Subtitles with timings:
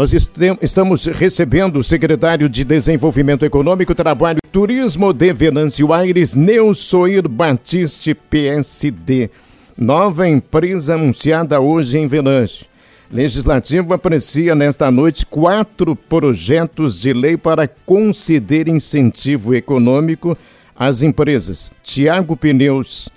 [0.00, 7.28] Nós estamos recebendo o secretário de Desenvolvimento Econômico, Trabalho e Turismo de Venâncio Aires, Neusoir
[7.28, 9.28] Batiste, PSD.
[9.76, 12.64] Nova empresa anunciada hoje em Venâncio.
[13.12, 20.34] Legislativo aprecia nesta noite quatro projetos de lei para conceder incentivo econômico
[20.74, 21.70] às empresas.
[21.82, 23.10] Tiago Pneus,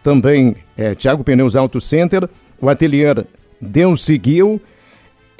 [0.00, 3.08] também é, Tiago Pneus Auto Center, o ateliê
[3.60, 4.60] Deus Seguiu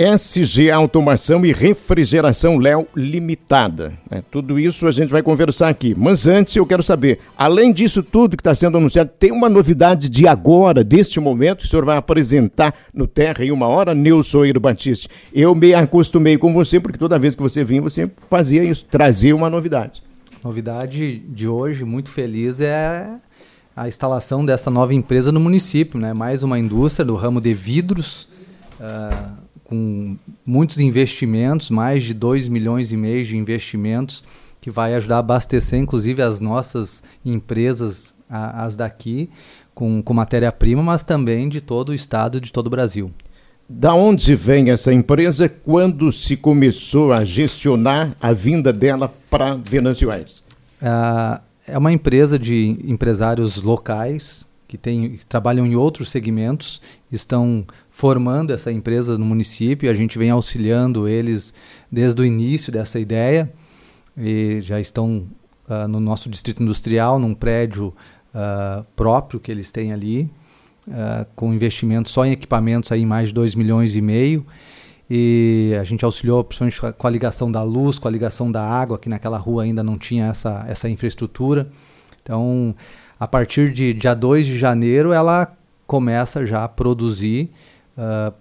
[0.00, 3.92] SG Automação e Refrigeração Léo Limitada.
[4.10, 5.94] É, tudo isso a gente vai conversar aqui.
[5.94, 10.08] Mas antes eu quero saber, além disso tudo que está sendo anunciado, tem uma novidade
[10.08, 14.46] de agora, deste momento, que o senhor vai apresentar no Terra em uma hora, Nilson
[14.46, 15.06] Eiro Batiste.
[15.34, 19.36] Eu me acostumei com você, porque toda vez que você vinha, você fazia isso, trazia
[19.36, 20.02] uma novidade.
[20.42, 23.06] Novidade de hoje, muito feliz, é
[23.76, 26.14] a instalação dessa nova empresa no município, né?
[26.14, 28.30] Mais uma indústria do ramo de vidros.
[28.80, 34.24] Uh, com muitos investimentos, mais de 2 milhões e meio de investimentos,
[34.60, 39.30] que vai ajudar a abastecer, inclusive, as nossas empresas, a, as daqui,
[39.72, 43.12] com, com matéria-prima, mas também de todo o estado e de todo o Brasil.
[43.68, 45.48] Da onde vem essa empresa?
[45.48, 50.44] Quando se começou a gestionar a vinda dela para Venâncio Aires?
[50.82, 57.66] Uh, é uma empresa de empresários locais que, tem, que trabalham em outros segmentos, estão
[57.90, 59.90] formando essa empresa no município.
[59.90, 61.52] A gente vem auxiliando eles
[61.90, 63.52] desde o início dessa ideia
[64.16, 65.26] e já estão
[65.68, 67.92] uh, no nosso distrito industrial, num prédio
[68.32, 70.30] uh, próprio que eles têm ali,
[70.86, 74.46] uh, com investimento só em equipamentos aí mais de 2 milhões e meio.
[75.10, 79.00] E a gente auxiliou principalmente com a ligação da luz, com a ligação da água,
[79.00, 81.68] que naquela rua ainda não tinha essa, essa infraestrutura.
[82.22, 82.76] Então,
[83.20, 85.54] a partir de dia 2 de janeiro, ela
[85.86, 87.50] começa já a produzir
[87.98, 88.32] uh,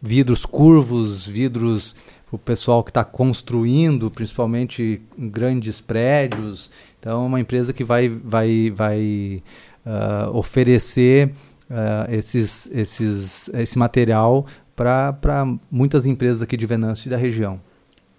[0.00, 6.70] vidros curvos, vidros para o pessoal que está construindo, principalmente grandes prédios.
[7.00, 9.42] Então, é uma empresa que vai, vai, vai
[9.84, 11.32] uh, oferecer
[11.68, 17.60] uh, esses, esses, esse material para muitas empresas aqui de Venâncio e da região.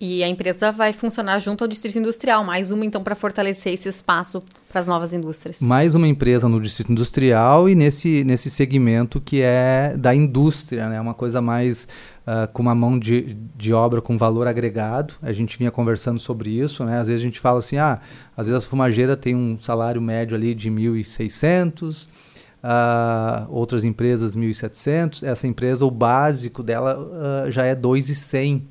[0.01, 3.89] E a empresa vai funcionar junto ao Distrito Industrial, mais uma então para fortalecer esse
[3.89, 5.59] espaço para as novas indústrias.
[5.59, 11.01] Mais uma empresa no Distrito Industrial e nesse, nesse segmento que é da indústria, né?
[11.01, 11.85] uma coisa mais
[12.25, 15.15] uh, com uma mão de, de obra com valor agregado.
[15.21, 16.99] A gente vinha conversando sobre isso, né?
[16.99, 17.99] às vezes a gente fala assim, ah,
[18.37, 22.09] às vezes a fumageira tem um salário médio ali de 1.600, uh,
[22.63, 28.61] ah, outras empresas 1.700, essa empresa, o básico dela uh, já é 2.100.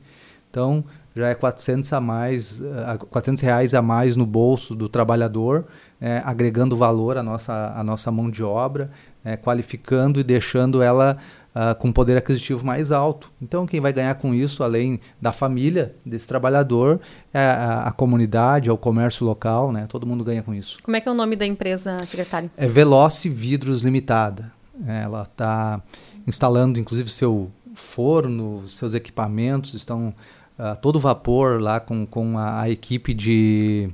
[0.50, 2.62] Então, já é 400 a mais,
[3.10, 5.66] 400 eh, reais a mais no bolso do trabalhador,
[6.00, 8.90] é, agregando valor à nossa, à nossa mão de obra,
[9.24, 11.18] é, qualificando e deixando ela
[11.54, 13.32] uh, com poder aquisitivo mais alto.
[13.42, 17.00] Então, quem vai ganhar com isso, além da família desse trabalhador,
[17.34, 19.86] é a, a comunidade, é o comércio local, né?
[19.88, 20.78] Todo mundo ganha com isso.
[20.82, 22.50] Como é que é o nome da empresa, secretário?
[22.56, 24.52] É Veloce Vidros Limitada.
[24.86, 25.82] Ela está
[26.26, 30.14] instalando, inclusive, seu forno, seus equipamentos estão
[30.58, 33.88] uh, todo vapor lá com, com a, a equipe de,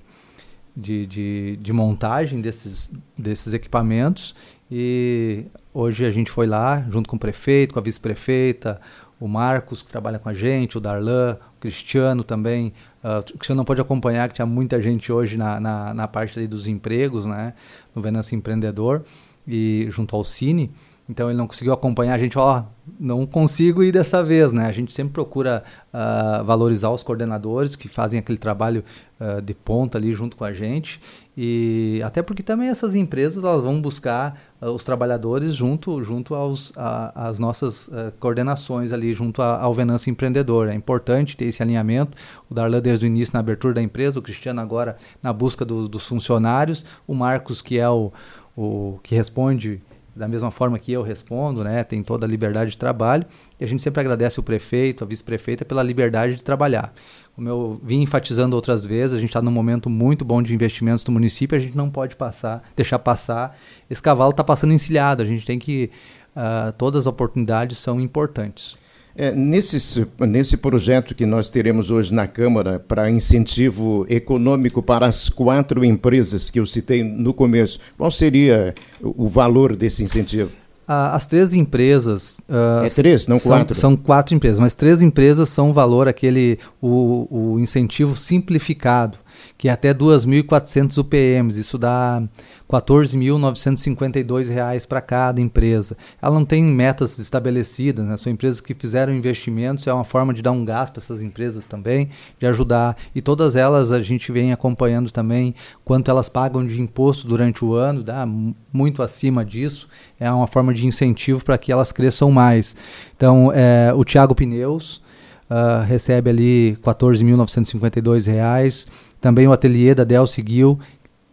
[0.77, 4.35] de, de, de, montagem desses, desses equipamentos.
[4.71, 8.81] E hoje a gente foi lá, junto com o prefeito, com a vice-prefeita,
[9.21, 12.73] o Marcos, que trabalha com a gente, o Darlan, o Cristiano também.
[13.03, 16.47] Uh, o Cristiano não pode acompanhar, que tinha muita gente hoje na, na, na parte
[16.47, 17.55] dos empregos, né?
[17.95, 19.05] no Venâncio Empreendedor,
[19.47, 20.71] e junto ao Cine.
[21.09, 22.65] Então ele não conseguiu acompanhar a gente, ó,
[22.99, 24.67] não consigo ir dessa vez, né?
[24.67, 28.83] A gente sempre procura uh, valorizar os coordenadores que fazem aquele trabalho
[29.21, 31.01] uh, de ponta ali junto com a gente
[31.37, 36.73] e até porque também essas empresas elas vão buscar uh, os trabalhadores junto junto aos
[36.75, 40.69] a, às nossas coordenações ali junto a, ao Venâncio Empreendedor.
[40.69, 42.17] É importante ter esse alinhamento.
[42.49, 45.87] O Darlan desde o início na abertura da empresa, o Cristiano agora na busca do,
[45.87, 48.11] dos funcionários, o Marcos que é o,
[48.57, 49.83] o que responde
[50.15, 51.83] da mesma forma que eu respondo, né?
[51.83, 53.27] Tem toda a liberdade de trabalho
[53.59, 56.93] e a gente sempre agradece o prefeito, a vice-prefeita pela liberdade de trabalhar.
[57.35, 61.03] Como eu vim enfatizando outras vezes, a gente está num momento muito bom de investimentos
[61.03, 63.59] do município, a gente não pode passar, deixar passar.
[63.91, 65.91] Esse cavalo está passando encilhado, a gente tem que
[66.37, 68.79] uh, todas as oportunidades são importantes.
[69.17, 75.29] É, nesse, nesse projeto que nós teremos hoje na Câmara para incentivo econômico para as
[75.29, 80.51] quatro empresas que eu citei no começo, qual seria o valor desse incentivo?
[80.87, 82.41] As três empresas.
[82.49, 83.75] Uh, é três, não quatro?
[83.75, 89.17] São, são, quatro empresas, mas três empresas são o valor, aquele, o, o incentivo simplificado.
[89.57, 91.57] Que é até 2.400 UPMs.
[91.59, 92.29] Isso dá R$
[92.71, 95.97] 14.952 para cada empresa.
[96.21, 98.17] Ela não tem metas estabelecidas, né?
[98.17, 101.67] são empresas que fizeram investimentos, é uma forma de dar um gás para essas empresas
[101.67, 102.97] também, de ajudar.
[103.15, 105.55] E todas elas a gente vem acompanhando também
[105.85, 108.27] quanto elas pagam de imposto durante o ano, dá
[108.73, 109.89] muito acima disso.
[110.19, 112.75] É uma forma de incentivo para que elas cresçam mais.
[113.17, 115.03] Então, é, o Tiago Pneus
[115.51, 118.87] uh, recebe ali R$ 14.952.
[119.25, 120.79] Também o ateliê da Del seguiu,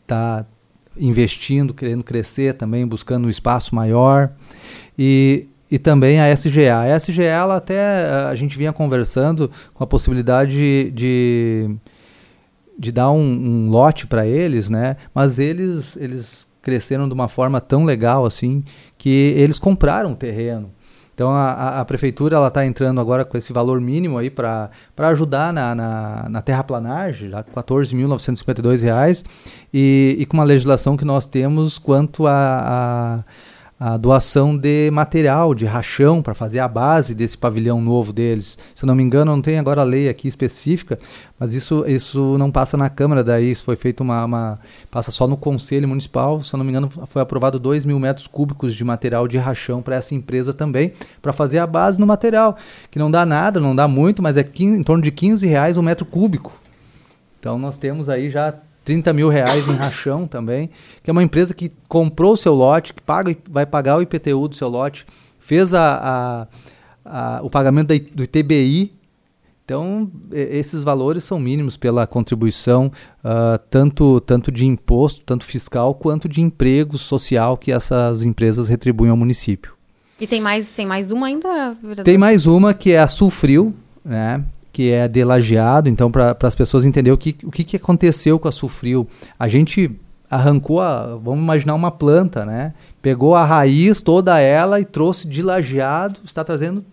[0.01, 0.45] está
[0.95, 4.31] investindo, querendo crescer também, buscando um espaço maior.
[4.97, 6.83] E, e também a SGA.
[6.83, 11.75] A SGA, ela até a gente vinha conversando com a possibilidade de, de,
[12.79, 14.95] de dar um, um lote para eles, né?
[15.13, 18.63] Mas eles, eles cresceram de uma forma tão legal assim
[18.97, 20.71] que eles compraram o terreno.
[21.13, 25.53] Então a, a prefeitura ela está entrando agora com esse valor mínimo aí para ajudar
[25.53, 29.25] na, na, na terraplanagem, já R$ 14.952
[29.73, 33.23] e, e com uma legislação que nós temos quanto a, a
[33.83, 38.55] a doação de material, de rachão, para fazer a base desse pavilhão novo deles.
[38.75, 40.99] Se eu não me engano, não tem agora lei aqui específica,
[41.39, 44.59] mas isso, isso não passa na Câmara, daí isso foi feito uma, uma
[44.91, 46.43] passa só no Conselho Municipal.
[46.43, 49.81] Se eu não me engano, foi aprovado 2 mil metros cúbicos de material de rachão
[49.81, 52.55] para essa empresa também, para fazer a base no material,
[52.91, 55.79] que não dá nada, não dá muito, mas é em torno de 15 reais o
[55.79, 56.53] um metro cúbico.
[57.39, 60.69] Então nós temos aí já 30 mil reais em rachão também,
[61.03, 64.47] que é uma empresa que comprou o seu lote, que paga, vai pagar o IPTU
[64.47, 65.05] do seu lote,
[65.39, 66.47] fez a,
[67.05, 68.93] a, a o pagamento da, do ITBI.
[69.63, 72.91] Então, esses valores são mínimos pela contribuição,
[73.23, 79.11] uh, tanto, tanto de imposto, tanto fiscal, quanto de emprego social que essas empresas retribuem
[79.11, 79.73] ao município.
[80.19, 82.03] E tem mais, tem mais uma ainda, vereador?
[82.03, 83.73] Tem mais uma que é a Sulfril,
[84.03, 84.43] né?
[84.71, 88.39] Que é de lajeado, então para as pessoas entenderem o que, o que, que aconteceu
[88.39, 89.07] com a Sulfril.
[89.37, 89.91] A gente
[90.29, 92.73] arrancou, a, vamos imaginar uma planta, né?
[93.01, 96.85] Pegou a raiz, toda ela, e trouxe de lajeado, está trazendo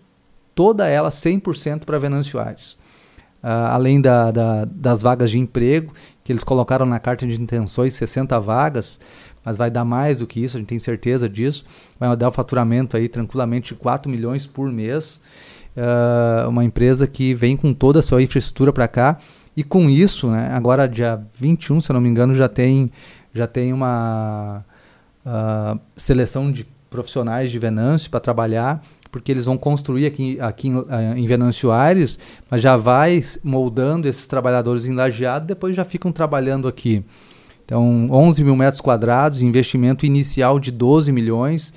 [0.53, 2.73] toda ela 100% para Venâncio Aires.
[3.41, 7.93] Uh, além da, da, das vagas de emprego, que eles colocaram na carta de intenções
[7.93, 8.99] 60 vagas,
[9.45, 11.63] mas vai dar mais do que isso, a gente tem certeza disso.
[11.97, 15.21] Vai dar o faturamento aí tranquilamente de 4 milhões por mês
[15.79, 19.17] uh, uma empresa que vem com toda a sua infraestrutura para cá.
[19.55, 22.89] E com isso, né, agora dia 21, se eu não me engano, já tem,
[23.33, 24.63] já tem uma
[25.25, 28.81] uh, seleção de profissionais de Venâncio para trabalhar,
[29.11, 30.85] porque eles vão construir aqui, aqui em, uh,
[31.15, 32.17] em Venâncio Aires,
[32.49, 37.03] mas já vai moldando esses trabalhadores em lajeado, depois já ficam trabalhando aqui.
[37.65, 41.71] Então, 11 mil metros quadrados, investimento inicial de 12 milhões,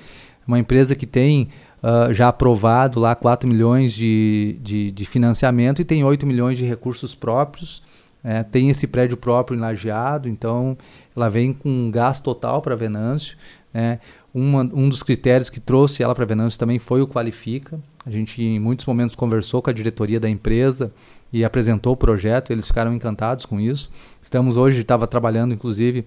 [0.47, 1.49] uma empresa que tem
[1.83, 6.63] uh, já aprovado lá 4 milhões de, de, de, financiamento e tem 8 milhões de
[6.63, 7.83] recursos próprios.
[8.23, 10.77] É, tem esse prédio próprio lajeado, então
[11.13, 13.37] ela vem com um gasto total para Venâncio.
[13.73, 13.99] Né?
[14.33, 17.77] Uma, um dos critérios que trouxe ela para Venâncio também foi o Qualifica.
[18.05, 20.93] A gente, em muitos momentos, conversou com a diretoria da empresa
[21.33, 23.91] e apresentou o projeto, eles ficaram encantados com isso.
[24.21, 26.05] Estamos hoje, estava trabalhando, inclusive,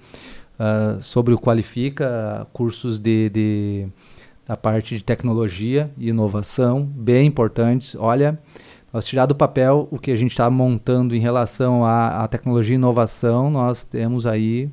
[0.58, 3.88] uh, sobre o Qualifica, cursos de, de
[4.46, 7.96] da parte de tecnologia e inovação, bem importantes.
[7.98, 8.38] Olha,
[8.92, 12.74] nós tirar do papel o que a gente está montando em relação à, à, tecnologia
[12.74, 14.70] e inovação, nós temos aí,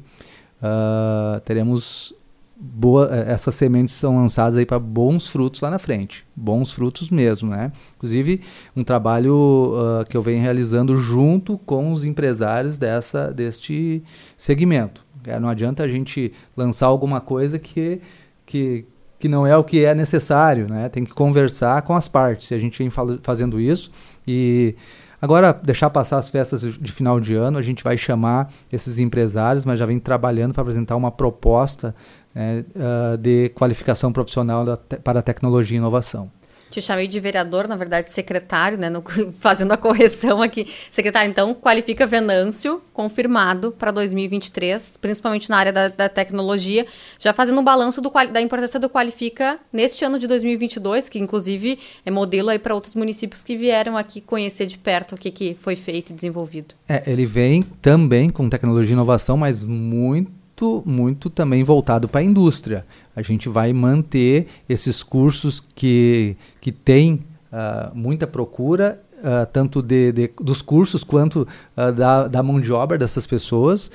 [0.62, 2.14] uh, teremos
[2.56, 7.10] boa, eh, essas sementes são lançadas aí para bons frutos lá na frente, bons frutos
[7.10, 7.72] mesmo, né?
[7.98, 8.42] Inclusive
[8.76, 14.04] um trabalho uh, que eu venho realizando junto com os empresários dessa deste
[14.38, 15.04] segmento.
[15.42, 18.02] Não adianta a gente lançar alguma coisa que
[18.46, 18.86] que,
[19.24, 20.90] que não é o que é necessário, né?
[20.90, 22.52] Tem que conversar com as partes.
[22.52, 23.90] A gente vem fazendo isso
[24.28, 24.76] e
[25.22, 29.64] agora deixar passar as festas de final de ano, a gente vai chamar esses empresários,
[29.64, 31.96] mas já vem trabalhando para apresentar uma proposta
[32.36, 36.30] né, uh, de qualificação profissional da, para tecnologia e inovação.
[36.74, 38.90] Te chamei de vereador, na verdade, secretário, né?
[38.90, 39.04] No,
[39.38, 40.68] fazendo a correção aqui.
[40.92, 46.88] Secretário, então, qualifica Venâncio, confirmado para 2023, principalmente na área da, da, tecnologia.
[47.20, 51.78] Já fazendo um balanço do, da importância do Qualifica neste ano de 2022, que inclusive
[52.04, 55.56] é modelo aí para outros municípios que vieram aqui conhecer de perto o que, que
[55.62, 56.74] foi feito e desenvolvido.
[56.90, 62.22] É, ele vem também com tecnologia e inovação, mas muito muito, muito também voltado para
[62.22, 62.86] a indústria.
[63.16, 70.12] A gente vai manter esses cursos que, que têm uh, muita procura, uh, tanto de,
[70.12, 73.92] de, dos cursos quanto uh, da, da mão de obra dessas pessoas,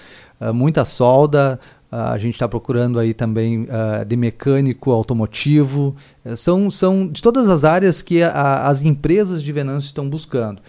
[0.54, 1.58] muita solda,
[1.90, 3.66] a gente está procurando aí também
[4.06, 5.96] de mecânico automotivo.
[6.36, 10.62] são, são de todas as áreas que a, as empresas de Venâncio estão buscando.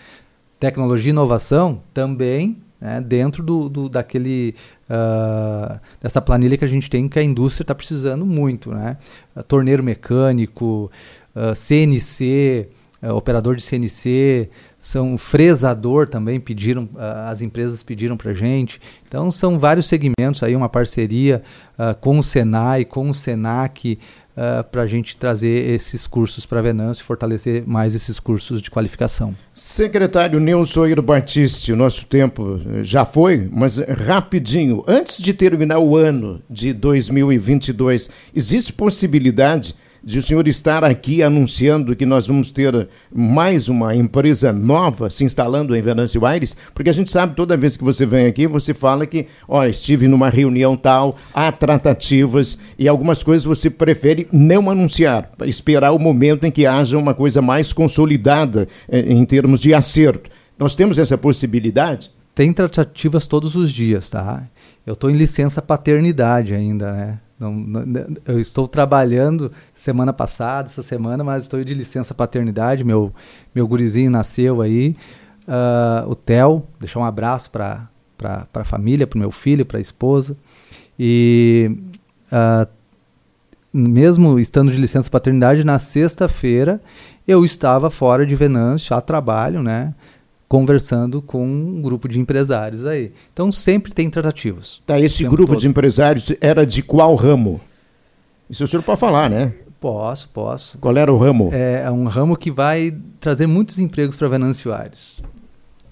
[0.60, 4.56] Tecnologia e inovação também né, dentro do, do daquele
[4.90, 8.98] uh, dessa planilha que a gente tem que a indústria está precisando muito, né?
[9.48, 10.90] Torneiro mecânico,
[11.36, 12.70] uh, CNC,
[13.04, 16.88] uh, operador de CNC, são fresador também pediram,
[17.26, 18.80] as empresas pediram para gente.
[19.06, 21.44] Então são vários segmentos aí, uma parceria
[22.00, 24.00] com o Senai, com o Senac,
[24.40, 28.72] uh, para a gente trazer esses cursos para Venâncio e fortalecer mais esses cursos de
[28.72, 29.36] qualificação.
[29.54, 36.42] Secretário Nilson Batiste, o nosso tempo já foi, mas rapidinho, antes de terminar o ano
[36.50, 43.68] de 2022, existe possibilidade de o senhor estar aqui anunciando que nós vamos ter mais
[43.68, 46.56] uma empresa nova se instalando em Venâncio Aires?
[46.74, 50.08] Porque a gente sabe, toda vez que você vem aqui, você fala que, ó, estive
[50.08, 56.46] numa reunião tal, há tratativas e algumas coisas você prefere não anunciar, esperar o momento
[56.46, 60.30] em que haja uma coisa mais consolidada eh, em termos de acerto.
[60.58, 62.12] Nós temos essa possibilidade?
[62.36, 64.44] Tem tratativas todos os dias, tá?
[64.86, 67.20] Eu estou em licença paternidade ainda, né?
[67.40, 67.84] Não, não,
[68.28, 72.84] eu estou trabalhando semana passada, essa semana, mas estou de licença paternidade.
[72.84, 73.14] Meu,
[73.56, 74.96] meu gurizinho nasceu aí.
[75.48, 77.88] Uh, o Theo, deixar um abraço para
[78.54, 80.36] a família, para meu filho, para a esposa.
[81.00, 81.78] E
[82.32, 82.68] uh,
[83.74, 86.82] mesmo estando de licença paternidade, na sexta-feira
[87.28, 89.94] eu estava fora de Venâncio, a trabalho, né?
[90.50, 93.12] Conversando com um grupo de empresários aí.
[93.32, 94.82] Então sempre tem tratativas.
[94.86, 95.62] Tá, esse grupo todo.
[95.62, 97.62] de empresários era de qual ramo?
[98.50, 99.54] Isso o senhor pode falar, né?
[99.80, 100.78] Posso, posso.
[100.80, 101.52] Qual era o ramo?
[101.54, 105.22] É, é um ramo que vai trazer muitos empregos para Venâncio Aires.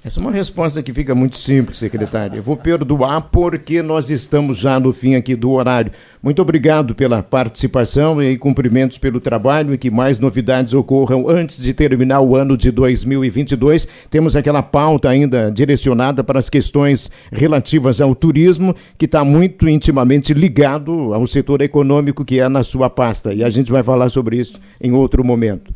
[0.08, 2.38] Essa é uma resposta que fica muito simples, secretário.
[2.38, 5.92] Eu vou perdoar porque nós estamos já no fim aqui do horário.
[6.24, 11.74] Muito obrigado pela participação e cumprimentos pelo trabalho e que mais novidades ocorram antes de
[11.74, 13.86] terminar o ano de 2022.
[14.10, 20.34] Temos aquela pauta ainda direcionada para as questões relativas ao turismo, que está muito intimamente
[20.34, 23.34] ligado ao setor econômico que é na sua pasta.
[23.34, 25.74] E a gente vai falar sobre isso em outro momento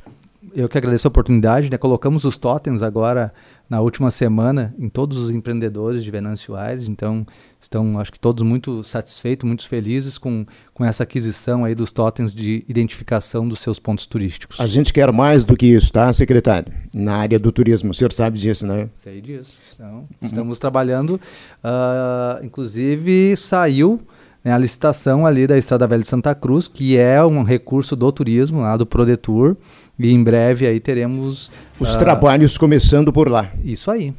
[0.53, 1.77] eu que agradeço a oportunidade, né?
[1.77, 3.33] Colocamos os totens agora
[3.69, 7.25] na última semana em todos os empreendedores de Venâncio Aires, então
[7.59, 12.35] estão, acho que todos muito satisfeitos, muito felizes com, com essa aquisição aí dos totens
[12.35, 14.59] de identificação dos seus pontos turísticos.
[14.59, 16.71] A gente quer mais do que isso, tá, secretário?
[16.93, 18.89] Na área do turismo, o senhor sabe disso, né?
[18.93, 19.59] Sei disso.
[19.73, 24.01] Então, estamos trabalhando, uh, inclusive saiu
[24.43, 28.11] né, a licitação ali da Estrada Velha de Santa Cruz, que é um recurso do
[28.11, 29.55] turismo, lá do Prodetur,
[29.97, 31.51] e em breve aí teremos...
[31.79, 33.49] Os uh, trabalhos começando por lá.
[33.63, 34.13] Isso aí.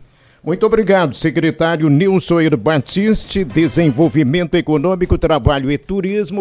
[0.44, 6.40] Muito obrigado, secretário Nilson Batiste, Desenvolvimento Econômico, Trabalho e Turismo.